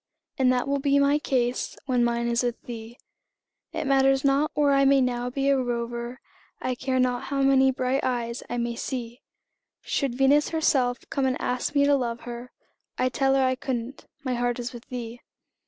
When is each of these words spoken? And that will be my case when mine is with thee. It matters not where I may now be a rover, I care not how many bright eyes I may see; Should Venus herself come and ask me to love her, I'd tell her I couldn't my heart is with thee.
And 0.39 0.51
that 0.51 0.67
will 0.67 0.79
be 0.79 0.97
my 0.97 1.19
case 1.19 1.77
when 1.85 2.03
mine 2.03 2.27
is 2.27 2.41
with 2.41 2.59
thee. 2.63 2.97
It 3.71 3.85
matters 3.85 4.25
not 4.25 4.49
where 4.55 4.71
I 4.71 4.83
may 4.83 4.99
now 4.99 5.29
be 5.29 5.47
a 5.49 5.57
rover, 5.59 6.19
I 6.59 6.73
care 6.73 6.99
not 6.99 7.25
how 7.25 7.43
many 7.43 7.69
bright 7.69 8.03
eyes 8.03 8.41
I 8.49 8.57
may 8.57 8.75
see; 8.75 9.21
Should 9.83 10.15
Venus 10.17 10.49
herself 10.49 10.97
come 11.11 11.27
and 11.27 11.39
ask 11.39 11.75
me 11.75 11.85
to 11.85 11.93
love 11.95 12.21
her, 12.21 12.51
I'd 12.97 13.13
tell 13.13 13.35
her 13.35 13.43
I 13.43 13.53
couldn't 13.53 14.07
my 14.23 14.33
heart 14.33 14.57
is 14.57 14.73
with 14.73 14.85
thee. 14.87 15.21